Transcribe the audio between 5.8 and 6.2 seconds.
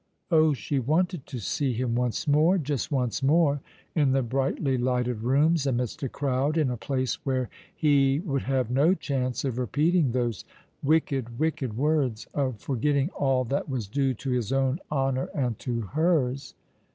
a